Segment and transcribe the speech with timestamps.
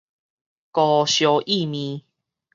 [0.73, 2.01] 鍋燒意麵